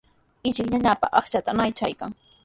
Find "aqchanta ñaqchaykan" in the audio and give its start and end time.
1.19-2.11